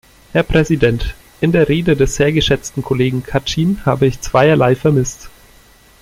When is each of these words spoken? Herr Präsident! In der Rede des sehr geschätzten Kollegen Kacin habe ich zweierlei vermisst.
Herr 0.31 0.41
Präsident! 0.41 1.13
In 1.41 1.51
der 1.51 1.69
Rede 1.69 1.95
des 1.95 2.15
sehr 2.15 2.31
geschätzten 2.31 2.81
Kollegen 2.81 3.21
Kacin 3.21 3.83
habe 3.85 4.07
ich 4.07 4.19
zweierlei 4.19 4.73
vermisst. 4.75 5.29